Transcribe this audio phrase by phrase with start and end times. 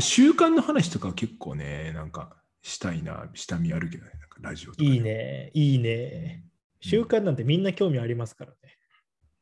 [0.00, 5.00] 習慣の話とか結構ね、なんかしたいな、下見あるけどね、なんかラジオとかでいい。
[5.00, 6.44] ね、いいね。
[6.80, 8.56] 習慣なんてみんな興味ありますからね。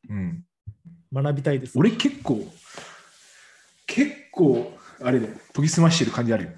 [0.09, 0.45] うん。
[1.13, 1.77] 学びたいです。
[1.77, 2.45] 俺結構、
[3.87, 6.51] 結構、あれね、研ぎ澄ましてる感じあるよ。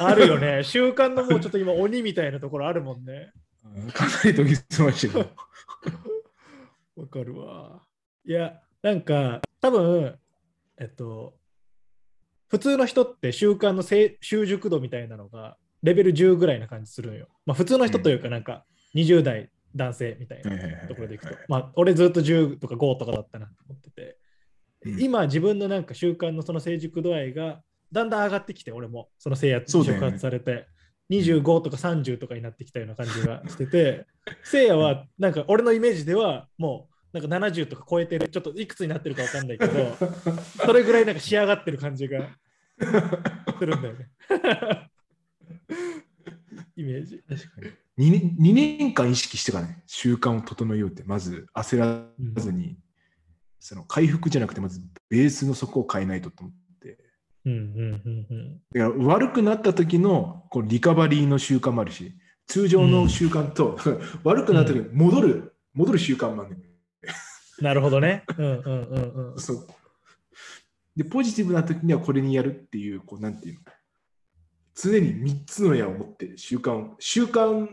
[0.00, 0.64] あるよね。
[0.64, 3.32] 習慣のもうちょっと今鬼みたいなところあるもんね。
[3.64, 5.26] うんかなり研ぎ澄ましてる。
[6.96, 7.82] わかるわ。
[8.24, 10.18] いや、なんか、多分
[10.80, 11.37] えっと、
[12.48, 17.28] 普通の人って習慣の習熟度みたいなのがレベル10ぐらいな感じするんよ。
[17.46, 21.44] まあ普通の人というかなんか20代男性みたいなところでいくとはい。
[21.48, 24.02] まあ俺ずっと10とか5とかだったなと思ってて。
[24.02, 24.18] うん
[25.00, 30.68] 今自分のなんか習慣のその成熟度合いがだんだん上がってきて俺もその制圧触発されて、
[31.10, 34.06] 25とか30とかになってきたような感じがしてて
[34.44, 39.96] せいやはなんか俺のイメージではもうなんか70とか超えてるちょっといくつになってるか分かんないけど
[40.64, 42.28] それぐらいなんか仕上がってる感じが
[43.58, 44.08] するんだよね。
[46.76, 47.22] イメージ。
[47.28, 47.60] 確か
[47.96, 48.10] に。
[48.10, 52.04] 2, 年2年間意識してからね、習慣を整えようって、まず焦ら
[52.40, 52.78] ずに、
[53.58, 56.98] その回復じゃなくて、まずベースの底を変えないとと思って。
[57.44, 57.58] うんうん
[58.04, 58.60] うんうん。
[58.72, 62.12] だから悪くなった時のこうリカバリーの習慣もあるし、
[62.46, 63.78] 通常の習慣と、
[64.22, 66.67] 悪くなった時に戻る、戻る習慣もあるね。
[67.60, 68.24] なるほどね。
[68.36, 69.38] うんうんうんうん。
[69.40, 69.66] そう。
[70.96, 73.60] で、ポジティブな時にはこれにやるっていう、こう、なんていうの？
[74.74, 77.68] 常に3つの矢を持って習慣を、習慣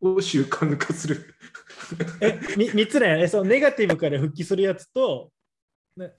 [0.00, 1.34] を習慣化する。
[2.20, 5.30] えみ3つねえそのネガティブから復帰するやつと、
[5.96, 6.12] ね、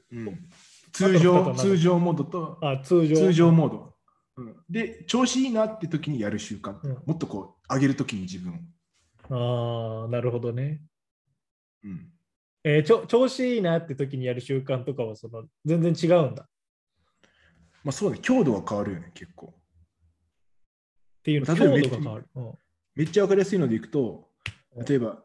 [0.91, 3.15] 通常、あと通常モードとあ通常。
[3.15, 3.95] 通常モード。
[4.37, 4.55] うん。
[4.69, 6.75] で、調子いいなって時にやる習慣。
[6.83, 6.91] うん。
[7.05, 8.53] もっとこう、上げる時に自分
[9.29, 10.03] を。
[10.03, 10.81] ああなるほどね。
[11.83, 12.11] うん
[12.63, 16.47] えーちょ調子いいなって時にやる習慣とかはその全然違うんだっ
[17.83, 19.53] まあそうね、強度が変わるよね、結構。
[21.23, 22.29] ていうの例えば強度が変わる。
[22.35, 22.53] うん
[22.93, 24.27] めっちゃわかりやすいのでいくと、
[24.85, 25.23] 例えば、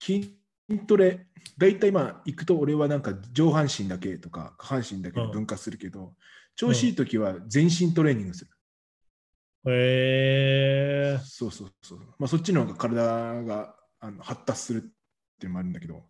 [0.00, 0.36] 筋
[0.86, 1.26] トレ、
[1.56, 6.14] 大体まあ、行くと俺はなんか上半身だけとか下半身だけで分化するけど、
[6.56, 8.50] 調子いい時は全身トレーニングする。
[9.66, 11.98] へえそうそうそう。
[12.18, 14.80] まあそっちの方が体があの発達するっ
[15.38, 16.02] ていうのもあるんだけど、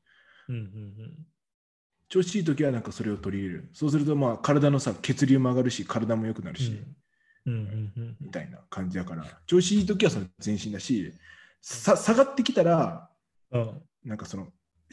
[0.49, 1.27] うんうん
[2.09, 3.71] 調子いい時はなんかそれを取り入れる。
[3.72, 6.81] そうするとまあ体のさ、血流も上がるし、体も良くなるし、
[7.44, 11.12] うんうんうんうんみたいな感じだから、調子いい時はその全身だし、
[11.60, 13.09] さ下がってきたら、
[13.50, 14.49] うんなんかその、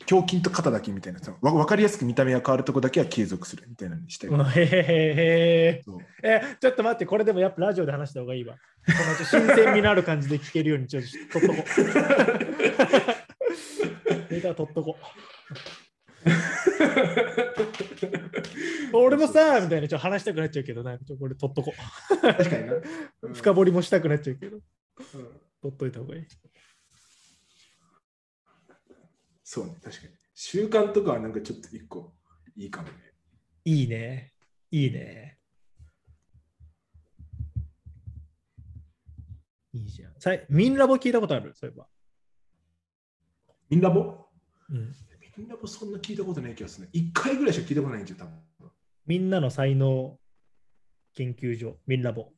[0.10, 4.30] 胸筋と肩だけみたいな、そのわ分かりやすく見た目が変わるとこだけは継続するみたいなのにしたい。
[4.30, 5.84] うんへ。
[6.24, 8.56] えちょっと待ってこれでもやっぱラジオで話した方がいいわ。
[8.56, 8.60] こ
[8.92, 11.70] の新鮮味のある感じで聞けるようにちょっと取っとこ。
[14.30, 14.98] う ネタ取っとこ。
[14.98, 15.41] う
[18.94, 21.74] 俺もさみたいなちょっと話したくなっちゃうけどなんかちょこれ取っとこ
[22.22, 22.74] 確かにな。
[22.74, 22.84] う
[23.34, 24.58] 深掘りもしたくなっちゃうけど。
[24.58, 24.64] うん。
[25.62, 26.28] 取っといた方がいい。
[29.44, 30.14] そうね、確かに。
[30.34, 32.14] 習慣とかはなんかちょっと一個
[32.56, 32.94] いいかもね。
[33.66, 34.34] いいね。
[34.72, 35.38] いいね。
[39.74, 40.14] いいじゃん。
[40.20, 41.54] さいミンラボ聞いたことある？
[41.56, 41.88] そういえば、
[43.70, 44.28] ミンラボ？
[44.70, 44.94] うん、
[45.38, 46.90] ミンラボそんな聞いたことない気がするね。
[46.94, 48.34] 一回ぐらいしか聞いたことないんじゃ多分。
[49.06, 50.18] みんなの才能
[51.14, 52.32] 研究所ミンラボ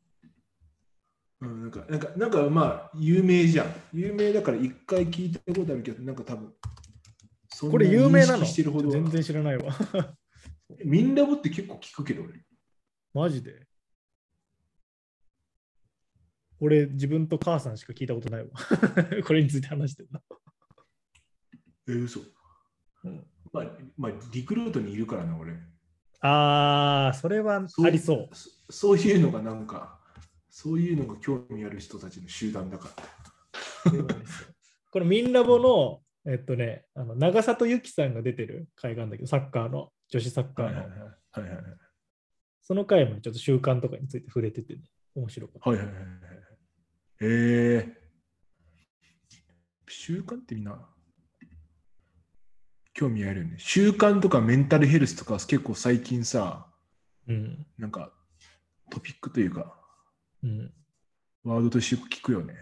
[1.42, 3.76] うん、なんか、なんか、なんかまあ、有名じゃん。
[3.94, 6.54] 有名だから一回聞いたことあるけど、なんか多分、
[7.70, 9.76] これ有名な認の全然知らないわ。
[10.86, 12.34] ミンラボって結構聞くけど、俺。
[13.14, 13.68] マジで？
[16.60, 18.50] 俺、自分と母さんしか聞いたことないわ。
[19.28, 20.22] これについて話してるな。
[21.88, 22.22] えー、嘘。
[23.04, 23.66] うんまあ、
[23.98, 25.54] まあ、リクルートにいるからな、俺。
[26.22, 28.30] あー、それはありそう。
[28.34, 30.00] そそういうのがなんか、
[30.50, 32.90] そういうのが興味ある人たちの集団だか
[33.86, 33.92] ら。
[34.92, 40.80] これ、ミンラボの、えっとね、あの長里由紀さんが出てる会があるんだけど、サッカーの、女子サッカーの。
[40.80, 41.64] はいはいはい。
[42.62, 44.82] その回もちょっと習慣とかについて触れてて、ね、
[45.16, 45.70] 面白かった。
[45.70, 46.06] はいはいはいはい。
[47.22, 47.94] えー、
[49.90, 50.93] 習慣ってみんな
[52.94, 53.56] 興味あるよね。
[53.58, 56.68] 習慣とかメンタルヘルスとか結構最近さ、
[57.28, 57.66] うん。
[57.78, 58.12] なんか
[58.90, 59.76] トピックというか、
[60.44, 60.72] うん。
[61.44, 62.54] ワードとして聞くよね。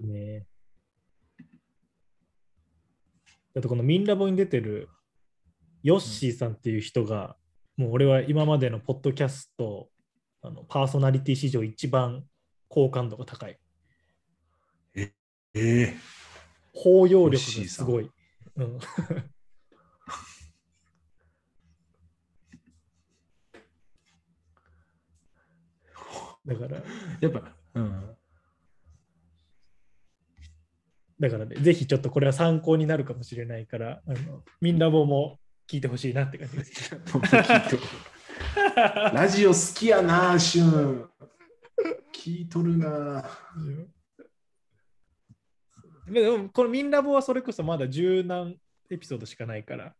[0.00, 0.46] ね
[3.54, 4.88] だってこのミンラボに出てる
[5.84, 7.36] ヨッシーさんっていう人が、
[7.76, 9.88] もう俺は今までのポッドキャスト
[10.42, 12.24] あのパーソナリティ史上一番
[12.68, 13.58] 好感度が高い。
[14.96, 15.12] え
[15.54, 15.94] え
[16.72, 18.10] 包容力がすごい。
[18.56, 18.78] うん、
[26.46, 26.82] だから、
[27.20, 28.16] やっぱ、うん。
[31.20, 36.94] だからね、ぜひちょっとこれは参考になるかもしれないから、あのみんなもも聞いてほしいなって感じです。
[39.12, 41.10] ラジオ好きやな、シュン。
[42.12, 43.24] 聞いとるな。
[46.22, 48.56] でもこのミンラボはそれこそまだ十何
[48.90, 49.94] エピソードしかないから、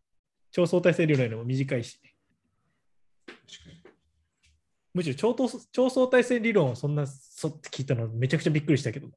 [0.50, 2.00] 超相対性理論よりも短いし、
[4.93, 9.08] むしろ超等超相対性理論をそんなそって聞いたのめちゃくちゃびっくりしたけど。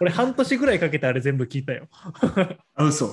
[0.00, 1.88] 俺半年ぐらいかけてあれ全部聞いたよ。
[2.74, 3.06] あ、嘘。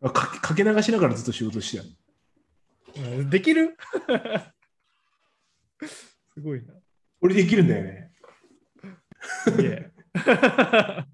[0.00, 1.82] うかけかけ流しながらずっと仕事して
[2.94, 3.76] たうんできる？
[6.34, 6.74] すごいな。
[7.20, 8.05] 俺できるんだよね。
[9.62, 9.90] え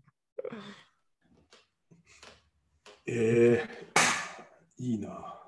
[3.06, 3.68] ええ
[4.78, 5.38] いいな。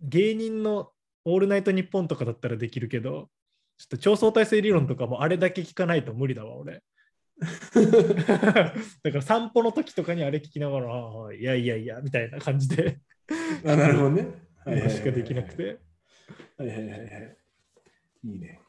[0.00, 0.92] 芸人の
[1.24, 3.30] オールナイトニッポンとかだったらできるけど、
[3.78, 6.82] ちょっと超相対性理論とかもあれだけ聞かないと無理だわ、俺。
[9.02, 13.00] だから散歩の時とかにあれ聞きながら、ああいやいやいや、みたいな感じで
[13.64, 14.26] あ、なるほどね。
[14.64, 15.54] はいしかできなく。
[15.54, 15.80] て。
[16.56, 17.36] はいはいはいはい。
[18.24, 18.60] いいね。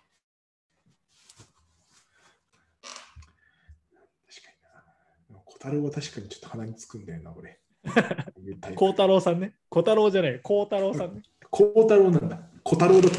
[4.27, 5.81] 確かにな。
[5.81, 7.59] 小太郎は確かにちょっと鼻につくんだよな、俺。
[8.75, 9.55] 孝太郎さんね。
[9.69, 11.21] 孝太郎じゃない、孝太郎さんね。
[11.49, 12.49] 小太郎なんだ。
[12.63, 13.17] 小太郎だって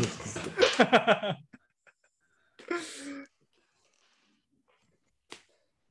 [0.78, 1.38] た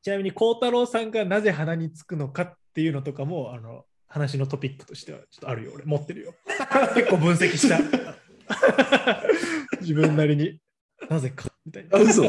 [0.04, 5.86] ちなみに孝太郎さんがなぜ鼻につくのかっていうのとかも、あの話のトピックとしてはちょっとあるよ、俺。
[5.86, 6.36] 持ってるよ。
[6.94, 7.80] 結構分析した。
[9.82, 10.60] 自分なりに。
[11.10, 11.98] なぜかみたいな。
[11.98, 12.24] あ、嘘。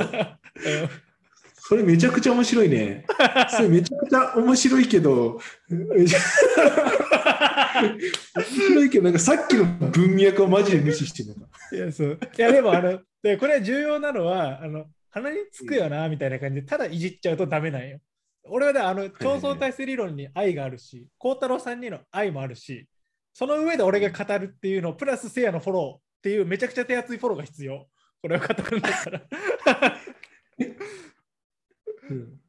[1.71, 3.05] うんそれめちゃくちゃ面白いね。
[3.51, 6.07] それめちゃくちゃ面白いけど、面
[8.45, 11.51] 白いけど、なんかさっきの文脈をマジで無視してるのか。
[11.73, 12.21] いや、そう。
[12.39, 17.99] いや、でも、あの、でこれ重要なのは、あの、鼻につくよな、みたいな感じで、ただいじっちゃうとダメなんよ。
[18.45, 22.87] 俺はね、あの、超相対性理論に愛があるし、孝太郎さんにの愛もあるし、
[23.33, 27.89] その上で俺が語るっていうの、プラスせいやのフォローっていう、めちゃくちゃ手厚いフォローが必要。
[28.23, 29.27] これを語るんだから。
[32.11, 32.41] うん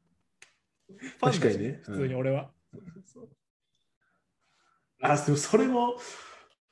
[0.88, 2.50] ファンだし確かにね普通に俺は。
[5.00, 5.96] あ、でもそれも、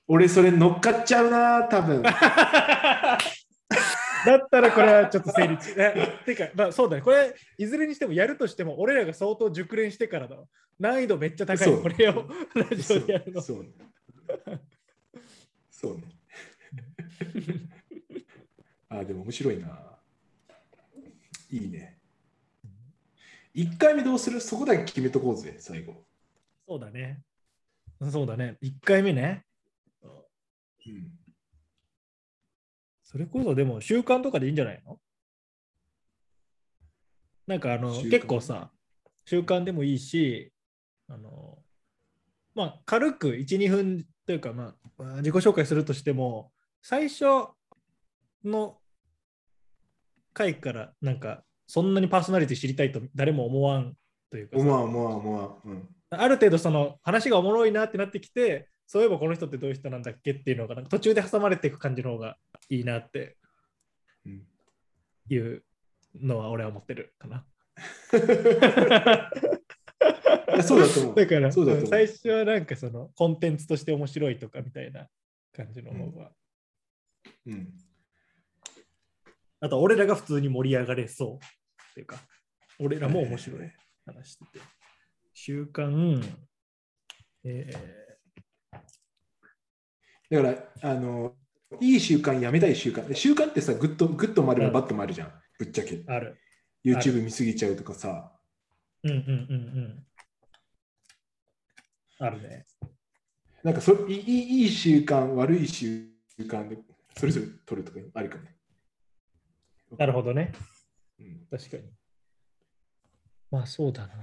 [0.09, 2.03] 俺それ乗っかっちゃうな、多分。
[4.27, 5.75] だったらこれはちょっと成立。
[5.77, 7.03] えてか、まあそうだね。
[7.03, 10.47] これ、いずれにしてもやるとしても、俺らが相当熟練してからだわ。
[10.81, 11.83] 難易度めっちゃ高い。
[11.83, 13.41] これをラジオでやるの。
[13.41, 13.71] そうね。
[15.71, 16.03] そうね。
[18.89, 20.01] あ、でも面白いな。
[21.51, 21.96] いいね。
[23.57, 24.41] 1回目どうする？
[24.41, 26.05] そこだけ決めとこうぜ、最後。
[26.69, 27.23] そうだね。
[28.11, 28.59] そうだね。
[28.63, 29.45] 1回目ね。
[30.05, 30.09] う
[30.89, 31.11] ん、
[33.03, 34.99] それこそでも習慣とかでいいんじゃないの？
[37.47, 38.71] なんかあの結構さ、
[39.25, 40.53] 習慣でもいいし、
[41.09, 41.59] あの
[42.55, 47.25] まあ軽く1、2分というか、まあ、まあ自己紹介するとしても、最初
[48.45, 48.79] の
[50.33, 53.95] 回からなんかそんなにパーソナリティ知りたいと誰も思わん
[54.31, 55.69] というかさ思わん思わん思わん。
[55.69, 62.37] うんある程度その話がおもろいなってなってきて、そういえばこの人ってどういう人なんだっけっていうのが途中で挟まれていく感じの方が
[62.71, 63.37] いいなって
[64.25, 64.43] うん
[65.29, 65.65] いう
[66.15, 67.45] のは俺は思ってるかな。
[70.63, 71.15] そうだと思う。
[71.17, 75.09] だから最初はなんかそのコンテンツとして面白いとかみたいな
[75.53, 76.31] 感じの方が、
[77.47, 77.73] うん、
[79.61, 82.17] あと俺らが普通に盛り上がれそうっていうか
[82.79, 83.73] 俺らも面白い
[84.05, 84.61] 話してて
[85.35, 86.23] 習慣
[87.45, 87.71] え
[90.31, 90.49] だか
[90.83, 91.35] ら、あの、
[91.81, 93.15] いい習慣、やめたい習慣。
[93.15, 95.33] 習慣ってさ、グッド、グッドもあればうんバッドもあるじゃん。
[95.59, 95.95] ぶっちゃけ。
[95.95, 96.37] ーある
[96.85, 98.33] YouTube 見すぎちゃうとかさ。
[99.05, 99.33] うんうんうんう
[99.81, 100.07] ん
[102.19, 102.65] あるね
[103.63, 106.09] なんかそいいいい習慣、悪い習
[106.39, 106.79] 慣で、
[107.17, 108.56] それぞれ取るとかあるかね。
[109.99, 110.53] なるほどね
[111.19, 111.83] うん確かに。
[113.51, 114.15] まあそうだな。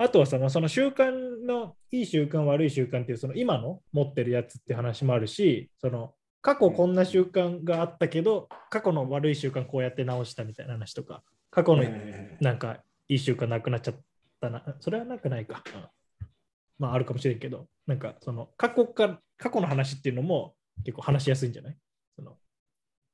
[0.00, 1.10] あとはそのその習慣
[1.44, 11.82] のいい習慣、悪い習慣っていうその今の持ってるやつって話もあるし、その過去こんな習慣があったけど、過去の悪い習慣こうやって直したみたいな話とか、過去の
[12.40, 13.94] なんかいい習慣なくなっちゃっ
[14.40, 14.62] たな。
[14.78, 15.64] それはなくないか。
[16.78, 21.76] まああるかもしれんけど、なんかその過去か過去の話っていうのも結構話しやすいんじゃない？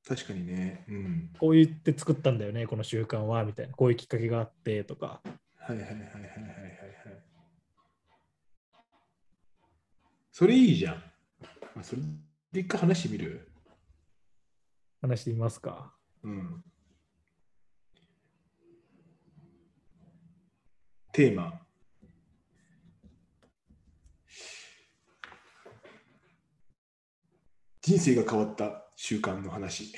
[0.07, 0.85] 確かにね。
[0.89, 1.31] うん。
[1.39, 3.75] こう言って作ったんだよね、この習慣は、みたいな。
[3.75, 5.23] こういうきっかけがあってとか。
[5.57, 7.25] はいはいはいはいはいはいはい。
[10.31, 10.97] それいいじゃん。
[11.75, 12.03] まあ、それ
[12.53, 13.49] で一回話してみる？
[15.01, 15.95] 話してみますか。
[16.23, 16.65] うん。
[21.13, 21.61] テーマ。
[27.81, 29.93] 人生が変わった習慣の話。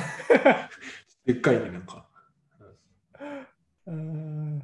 [1.24, 2.08] でっかいね、なんか。
[3.86, 4.62] うん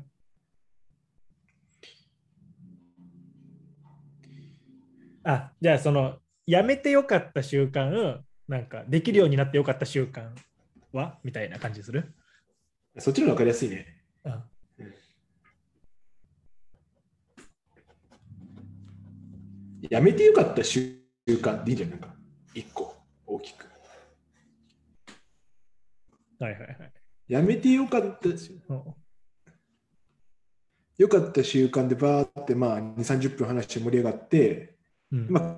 [5.24, 10.30] あ、じゃあその、やめてよかった習慣、なんかできるようになってよかった習慣
[10.92, 12.14] はみたいな感じする？
[12.98, 13.86] そっちの方が分かりやすいね。
[14.24, 14.44] あ
[19.90, 22.00] やめてよかった習慣でいいんじゃない？
[22.00, 22.14] なんか、
[22.54, 22.96] 一個、
[23.26, 23.66] 大きく。
[26.40, 26.92] はいはいはい。
[27.28, 28.94] やめてよかった、うん
[30.98, 34.74] よかった習慣でバーって、まあ、2、30分話して盛り上がって、
[35.12, 35.56] うんまあ、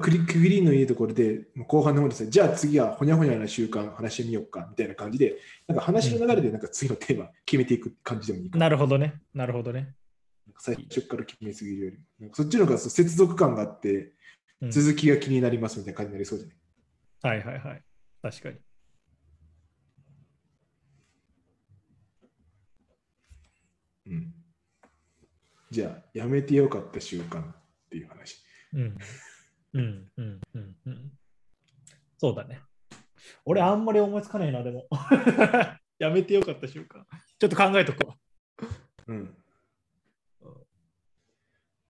[0.00, 5.36] クリ区切りのいいところで、後半の方ですね、じゃあ次はほにゃほにゃな習慣話してみようかみたいな感じで、
[5.66, 8.66] なんか話の流れでなんか次のテーマ決めていく感じでもいいかな。
[8.66, 9.20] なるほどね。
[9.34, 9.94] なるほどね。
[10.60, 14.12] 最初から決めすぎるよりそっちの方が接続感があって、
[14.60, 16.48] うん続きが気になりますみたいな感じになりそうじゃ
[17.28, 17.82] ない、はいはいはい。
[18.20, 18.56] 確かに。
[24.08, 24.34] うん、
[25.70, 27.54] じゃあ、やめてよかった習慣っ
[27.90, 28.42] ていう話。
[28.72, 28.98] うん。
[29.74, 31.12] うんうんうんうん。
[32.16, 32.60] そうだね。
[33.44, 34.86] 俺あんまり思いつかないな、でも。
[35.98, 37.04] やめてよかった習慣。
[37.38, 38.16] ちょっと考えとくわ。
[39.08, 39.34] うん。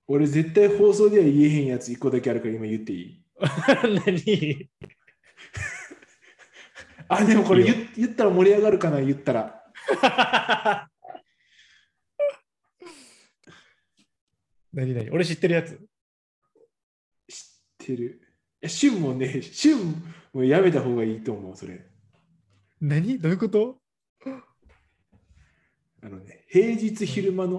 [0.07, 3.23] 俺絶対放送では言えへんやつ一個だけあるから今言っていい？
[4.07, 4.71] 何？
[7.09, 7.65] あ、でもこれ
[7.97, 9.63] 言ったら盛り上がるかな言ったら。
[14.73, 15.71] 何何俺知ってるやつ。
[15.71, 15.79] 知っ
[17.79, 18.21] てる。
[18.61, 21.87] いや、旬もね、旬もやめた方がいいと思う、それ。
[22.81, 23.19] 何？
[23.19, 23.81] どういうこと？
[26.01, 27.57] あのね、平日昼間の